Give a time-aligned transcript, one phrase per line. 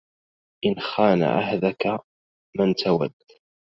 [0.65, 1.99] إن خان عهدك
[2.59, 3.13] من توده